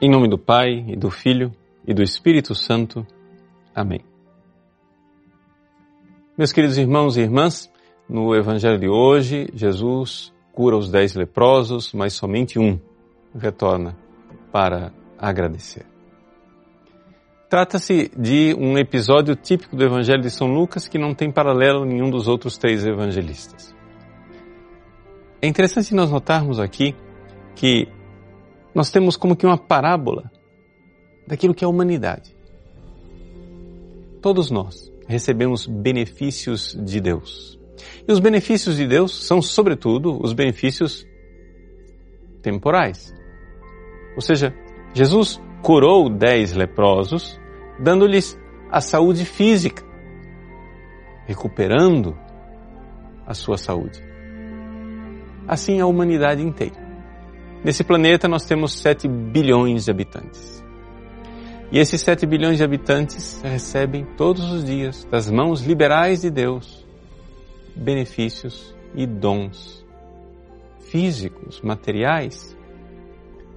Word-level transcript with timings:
Em 0.00 0.08
nome 0.08 0.28
do 0.28 0.38
Pai, 0.38 0.84
e 0.86 0.94
do 0.94 1.10
Filho, 1.10 1.52
e 1.84 1.92
do 1.92 2.04
Espírito 2.04 2.54
Santo. 2.54 3.04
Amém. 3.74 4.00
Meus 6.36 6.52
queridos 6.52 6.78
irmãos 6.78 7.16
e 7.16 7.22
irmãs, 7.22 7.68
no 8.08 8.32
Evangelho 8.32 8.78
de 8.78 8.88
hoje, 8.88 9.48
Jesus 9.52 10.32
cura 10.52 10.76
os 10.76 10.88
dez 10.88 11.16
leprosos, 11.16 11.92
mas 11.92 12.12
somente 12.12 12.60
um 12.60 12.78
retorna 13.34 13.96
para 14.52 14.92
agradecer. 15.18 15.84
Trata-se 17.50 18.08
de 18.16 18.54
um 18.56 18.78
episódio 18.78 19.34
típico 19.34 19.74
do 19.74 19.82
Evangelho 19.82 20.22
de 20.22 20.30
São 20.30 20.46
Lucas 20.46 20.86
que 20.86 20.96
não 20.96 21.12
tem 21.12 21.32
paralelo 21.32 21.84
em 21.84 21.94
nenhum 21.94 22.08
dos 22.08 22.28
outros 22.28 22.56
três 22.56 22.86
evangelistas. 22.86 23.74
É 25.42 25.48
interessante 25.48 25.92
nós 25.92 26.08
notarmos 26.08 26.60
aqui 26.60 26.94
que 27.56 27.88
nós 28.74 28.90
temos 28.90 29.16
como 29.16 29.36
que 29.36 29.46
uma 29.46 29.58
parábola 29.58 30.30
daquilo 31.26 31.54
que 31.54 31.64
é 31.64 31.66
a 31.66 31.70
humanidade. 31.70 32.36
Todos 34.20 34.50
nós 34.50 34.92
recebemos 35.06 35.66
benefícios 35.66 36.76
de 36.84 37.00
Deus. 37.00 37.58
E 38.06 38.12
os 38.12 38.18
benefícios 38.18 38.76
de 38.76 38.86
Deus 38.86 39.26
são, 39.26 39.40
sobretudo, 39.40 40.18
os 40.22 40.32
benefícios 40.32 41.06
temporais. 42.42 43.14
Ou 44.14 44.20
seja, 44.20 44.54
Jesus 44.94 45.40
curou 45.62 46.08
dez 46.08 46.52
leprosos, 46.52 47.38
dando-lhes 47.78 48.38
a 48.70 48.80
saúde 48.80 49.24
física, 49.24 49.84
recuperando 51.26 52.16
a 53.26 53.34
sua 53.34 53.58
saúde. 53.58 54.02
Assim 55.46 55.80
a 55.80 55.86
humanidade 55.86 56.42
inteira. 56.42 56.87
Nesse 57.64 57.82
planeta 57.82 58.28
nós 58.28 58.44
temos 58.44 58.74
7 58.74 59.08
bilhões 59.08 59.84
de 59.84 59.90
habitantes. 59.90 60.64
E 61.70 61.78
esses 61.78 62.00
7 62.00 62.24
bilhões 62.26 62.56
de 62.56 62.64
habitantes 62.64 63.42
recebem 63.42 64.06
todos 64.16 64.50
os 64.50 64.64
dias 64.64 65.06
das 65.10 65.30
mãos 65.30 65.62
liberais 65.62 66.22
de 66.22 66.30
Deus 66.30 66.86
benefícios 67.76 68.74
e 68.94 69.06
dons 69.06 69.84
físicos, 70.80 71.60
materiais. 71.60 72.56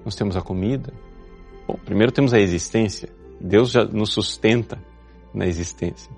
Nós 0.04 0.14
temos 0.14 0.36
a 0.36 0.42
comida. 0.42 0.92
Bom, 1.66 1.78
primeiro 1.84 2.12
temos 2.12 2.34
a 2.34 2.38
existência. 2.38 3.08
Deus 3.40 3.70
já 3.70 3.84
nos 3.84 4.12
sustenta 4.12 4.78
na 5.34 5.46
existência. 5.46 6.12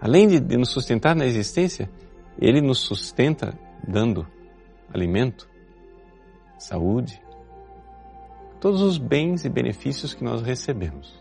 Além 0.00 0.26
de 0.26 0.56
nos 0.56 0.70
sustentar 0.70 1.14
na 1.14 1.26
existência, 1.26 1.90
Ele 2.38 2.60
nos 2.60 2.80
sustenta 2.80 3.56
dando 3.86 4.26
alimento, 4.92 5.48
saúde, 6.62 7.22
todos 8.60 8.82
os 8.82 8.98
bens 8.98 9.44
e 9.44 9.48
benefícios 9.48 10.14
que 10.14 10.22
nós 10.22 10.42
recebemos. 10.42 11.20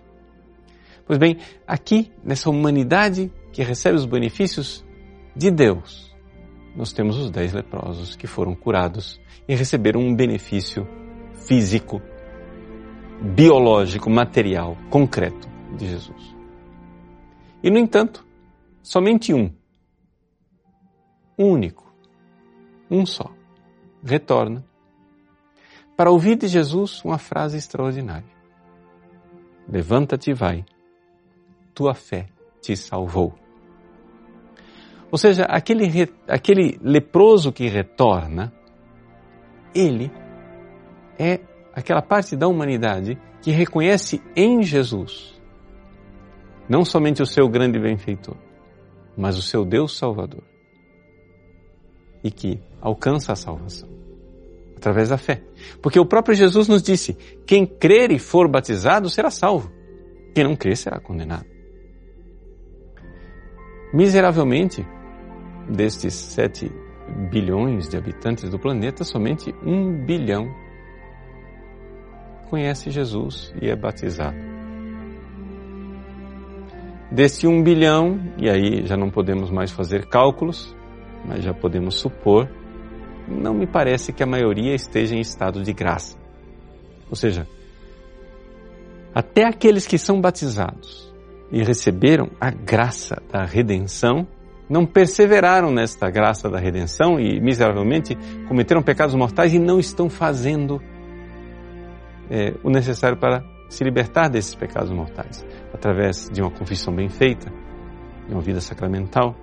Pois 1.05 1.17
bem, 1.17 1.37
aqui, 1.65 2.11
nessa 2.23 2.49
humanidade 2.49 3.31
que 3.51 3.63
recebe 3.63 3.97
os 3.97 4.05
benefícios 4.05 4.85
de 5.35 5.49
Deus, 5.49 6.15
nós 6.75 6.93
temos 6.93 7.17
os 7.17 7.31
dez 7.31 7.53
leprosos 7.53 8.15
que 8.15 8.27
foram 8.27 8.53
curados 8.53 9.19
e 9.47 9.55
receberam 9.55 10.01
um 10.01 10.15
benefício 10.15 10.87
físico, 11.47 12.01
biológico, 13.35 14.09
material, 14.09 14.77
concreto 14.89 15.49
de 15.75 15.87
Jesus. 15.87 16.35
E, 17.63 17.71
no 17.71 17.79
entanto, 17.79 18.25
somente 18.83 19.33
um, 19.33 19.51
único, 21.37 21.91
um 22.89 23.05
só, 23.05 23.33
retorna 24.03 24.63
para 25.99 26.11
ouvir 26.11 26.37
de 26.37 26.47
Jesus 26.47 27.03
uma 27.03 27.17
frase 27.17 27.57
extraordinária. 27.57 28.31
Levanta-te 29.67 30.31
e 30.31 30.33
vai, 30.33 30.63
tua 31.75 31.93
fé 31.93 32.27
te 32.61 32.73
salvou. 32.77 33.33
Ou 35.11 35.17
seja, 35.17 35.43
aquele, 35.43 36.09
aquele 36.25 36.79
leproso 36.81 37.51
que 37.51 37.67
retorna, 37.67 38.53
ele 39.75 40.09
é 41.19 41.41
aquela 41.73 42.01
parte 42.01 42.33
da 42.33 42.47
humanidade 42.47 43.17
que 43.41 43.51
reconhece 43.51 44.21
em 44.37 44.63
Jesus 44.63 45.37
não 46.69 46.85
somente 46.85 47.21
o 47.21 47.25
seu 47.25 47.49
grande 47.49 47.77
benfeitor, 47.77 48.37
mas 49.17 49.37
o 49.37 49.41
seu 49.41 49.65
Deus 49.65 49.97
Salvador 49.97 50.45
e 52.23 52.31
que 52.31 52.57
alcança 52.79 53.33
a 53.33 53.35
salvação 53.35 53.88
através 54.79 55.09
da 55.09 55.17
fé. 55.17 55.41
Porque 55.81 55.99
o 55.99 56.05
próprio 56.05 56.35
Jesus 56.35 56.67
nos 56.67 56.81
disse: 56.81 57.13
quem 57.45 57.65
crer 57.65 58.11
e 58.11 58.17
for 58.17 58.49
batizado 58.49 59.09
será 59.09 59.29
salvo, 59.29 59.71
quem 60.33 60.43
não 60.43 60.55
crer 60.55 60.77
será 60.77 60.99
condenado. 60.99 61.45
Miseravelmente, 63.93 64.85
destes 65.69 66.13
sete 66.13 66.71
bilhões 67.29 67.89
de 67.89 67.97
habitantes 67.97 68.49
do 68.49 68.59
planeta, 68.59 69.03
somente 69.03 69.53
um 69.63 70.05
bilhão 70.05 70.47
conhece 72.49 72.89
Jesus 72.89 73.53
e 73.61 73.69
é 73.69 73.75
batizado. 73.75 74.37
Desse 77.11 77.47
um 77.47 77.63
bilhão, 77.63 78.19
e 78.37 78.49
aí 78.49 78.85
já 78.85 78.95
não 78.95 79.09
podemos 79.09 79.49
mais 79.49 79.71
fazer 79.71 80.07
cálculos, 80.07 80.75
mas 81.25 81.43
já 81.43 81.53
podemos 81.53 81.95
supor 81.95 82.47
não 83.29 83.53
me 83.53 83.67
parece 83.67 84.11
que 84.11 84.23
a 84.23 84.27
maioria 84.27 84.73
esteja 84.73 85.15
em 85.15 85.19
estado 85.19 85.63
de 85.63 85.73
graça. 85.73 86.17
Ou 87.09 87.15
seja, 87.15 87.47
até 89.13 89.43
aqueles 89.43 89.87
que 89.87 89.97
são 89.97 90.19
batizados 90.19 91.13
e 91.51 91.63
receberam 91.63 92.29
a 92.39 92.51
graça 92.51 93.21
da 93.31 93.43
redenção, 93.43 94.27
não 94.69 94.85
perseveraram 94.85 95.71
nesta 95.71 96.09
graça 96.09 96.49
da 96.49 96.59
redenção 96.59 97.19
e 97.19 97.39
miseravelmente 97.39 98.15
cometeram 98.47 98.83
pecados 98.83 99.15
mortais 99.15 99.53
e 99.53 99.59
não 99.59 99.79
estão 99.79 100.09
fazendo 100.09 100.79
é, 102.29 102.53
o 102.63 102.69
necessário 102.69 103.17
para 103.17 103.43
se 103.67 103.83
libertar 103.83 104.29
desses 104.29 104.53
pecados 104.53 104.91
mortais, 104.91 105.45
através 105.73 106.29
de 106.29 106.41
uma 106.41 106.51
confissão 106.51 106.93
bem 106.93 107.09
feita, 107.09 107.51
de 108.27 108.33
uma 108.33 108.41
vida 108.41 108.61
sacramental. 108.61 109.35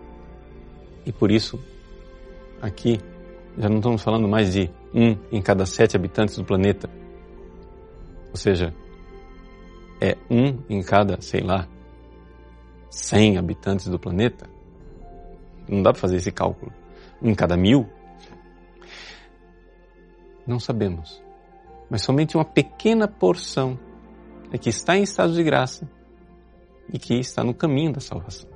E 1.05 1.13
por 1.13 1.31
isso, 1.31 1.59
aqui 2.63 3.01
já 3.57 3.69
não 3.69 3.79
estamos 3.79 4.03
falando 4.03 4.29
mais 4.29 4.53
de 4.53 4.71
um 4.95 5.17
em 5.33 5.41
cada 5.41 5.65
sete 5.65 5.97
habitantes 5.97 6.37
do 6.37 6.45
planeta. 6.45 6.91
Ou 8.31 8.37
seja, 8.37 8.75
é 10.01 10.17
um 10.31 10.63
em 10.69 10.83
cada, 10.83 11.21
sei 11.21 11.41
lá, 11.41 11.67
cem 12.91 13.39
habitantes 13.39 13.87
do 13.89 13.99
planeta. 13.99 14.49
Não 15.69 15.83
dá 15.83 15.93
para 15.93 16.01
fazer 16.01 16.17
esse 16.17 16.31
cálculo. 16.31 16.73
Um 17.23 17.31
em 17.31 17.35
cada 17.35 17.57
mil? 17.57 17.89
Não 20.47 20.61
sabemos. 20.61 21.23
Mas 21.89 22.03
somente 22.03 22.37
uma 22.37 22.45
pequena 22.45 23.09
porção 23.09 23.79
é 24.53 24.59
que 24.59 24.69
está 24.69 24.97
em 24.97 25.03
estado 25.03 25.33
de 25.33 25.43
graça 25.43 25.89
e 26.93 26.99
que 26.99 27.15
está 27.15 27.43
no 27.43 27.55
caminho 27.55 27.93
da 27.93 28.01
salvação. 28.01 28.56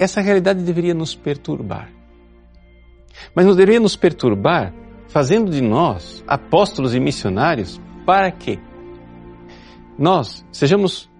Essa 0.00 0.22
realidade 0.22 0.62
deveria 0.62 0.94
nos 0.94 1.14
perturbar. 1.14 1.92
Mas 3.34 3.44
não 3.44 3.54
deveria 3.54 3.78
nos 3.78 3.96
perturbar 3.96 4.72
fazendo 5.08 5.50
de 5.50 5.60
nós 5.60 6.24
apóstolos 6.26 6.94
e 6.94 6.98
missionários 6.98 7.78
para 8.06 8.32
quê? 8.32 8.58
Nós 9.98 10.42
sejamos, 10.50 11.10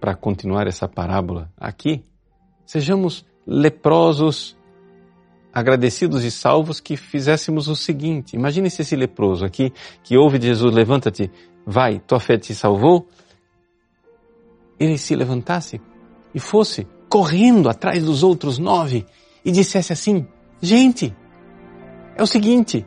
para 0.00 0.16
continuar 0.16 0.66
essa 0.66 0.88
parábola 0.88 1.52
aqui, 1.56 2.02
sejamos 2.66 3.24
leprosos, 3.46 4.56
agradecidos 5.52 6.24
e 6.24 6.32
salvos 6.32 6.80
que 6.80 6.96
fizéssemos 6.96 7.68
o 7.68 7.76
seguinte. 7.76 8.34
Imagine 8.34 8.70
se 8.70 8.82
esse 8.82 8.96
leproso 8.96 9.44
aqui, 9.44 9.72
que 10.02 10.18
ouve 10.18 10.36
de 10.36 10.48
Jesus, 10.48 10.74
levanta-te, 10.74 11.30
vai, 11.64 12.00
tua 12.00 12.18
fé 12.18 12.36
te 12.36 12.56
salvou, 12.56 13.06
ele 14.80 14.98
se 14.98 15.14
levantasse 15.14 15.80
e 16.34 16.40
fosse 16.40 16.88
correndo 17.10 17.68
atrás 17.68 18.04
dos 18.04 18.22
outros 18.22 18.56
nove 18.56 19.04
e 19.44 19.50
dissesse 19.50 19.92
assim: 19.92 20.26
Gente, 20.62 21.14
é 22.16 22.22
o 22.22 22.26
seguinte, 22.26 22.86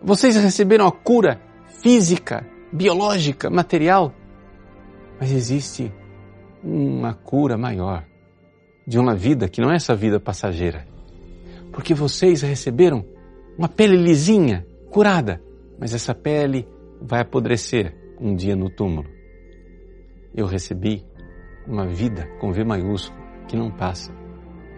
vocês 0.00 0.36
receberam 0.36 0.86
a 0.86 0.92
cura 0.92 1.40
física, 1.82 2.46
biológica, 2.72 3.50
material, 3.50 4.14
mas 5.20 5.32
existe 5.32 5.92
uma 6.62 7.12
cura 7.12 7.58
maior 7.58 8.06
de 8.86 8.98
uma 8.98 9.14
vida 9.14 9.48
que 9.48 9.60
não 9.60 9.72
é 9.72 9.76
essa 9.76 9.94
vida 9.94 10.20
passageira. 10.20 10.86
Porque 11.72 11.92
vocês 11.92 12.42
receberam 12.42 13.04
uma 13.58 13.68
pele 13.68 13.96
lisinha, 13.96 14.66
curada, 14.90 15.42
mas 15.78 15.92
essa 15.92 16.14
pele 16.14 16.66
vai 17.00 17.20
apodrecer 17.20 17.94
um 18.20 18.34
dia 18.34 18.56
no 18.56 18.70
túmulo. 18.70 19.08
Eu 20.34 20.46
recebi 20.46 21.04
uma 21.66 21.86
vida 21.86 22.26
com 22.40 22.52
V 22.52 22.64
maiúsculo 22.64 23.17
que 23.48 23.56
não 23.56 23.70
passa, 23.70 24.12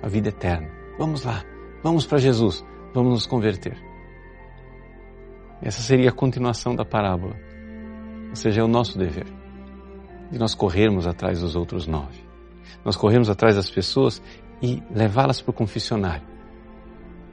a 0.02 0.08
vida 0.08 0.28
eterna. 0.28 0.70
Vamos 0.98 1.24
lá, 1.24 1.44
vamos 1.82 2.06
para 2.06 2.18
Jesus, 2.18 2.64
vamos 2.94 3.12
nos 3.12 3.26
converter. 3.26 3.76
Essa 5.60 5.82
seria 5.82 6.08
a 6.08 6.12
continuação 6.12 6.74
da 6.74 6.84
parábola. 6.84 7.36
Ou 8.30 8.36
seja, 8.36 8.62
é 8.62 8.64
o 8.64 8.68
nosso 8.68 8.96
dever 8.96 9.26
de 10.30 10.38
nós 10.38 10.54
corrermos 10.54 11.06
atrás 11.06 11.40
dos 11.40 11.56
outros 11.56 11.86
nove. 11.86 12.24
Nós 12.84 12.96
corremos 12.96 13.28
atrás 13.28 13.56
das 13.56 13.68
pessoas 13.68 14.22
e 14.62 14.82
levá-las 14.90 15.42
para 15.42 15.50
o 15.50 15.54
confessionário, 15.54 16.26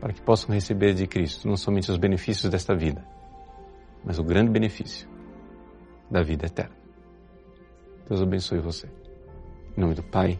para 0.01 0.12
que 0.12 0.22
possam 0.22 0.54
receber 0.54 0.94
de 0.94 1.06
Cristo 1.06 1.48
não 1.48 1.56
somente 1.56 1.92
os 1.92 1.98
benefícios 1.98 2.50
desta 2.50 2.75
vida, 2.75 3.06
mas 4.04 4.18
o 4.18 4.24
grande 4.24 4.50
benefício 4.50 5.07
da 6.10 6.24
vida 6.24 6.48
eterna. 6.48 6.75
Deus 8.10 8.22
abençoe 8.22 8.60
você. 8.60 8.88
Em 9.78 9.81
nome 9.81 9.94
do 9.94 10.04
Pai, 10.04 10.40